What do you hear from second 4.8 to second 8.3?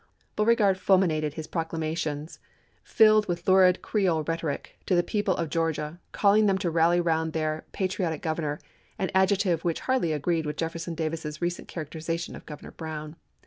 to the people of Georgia, calling them to rally around their" patri otic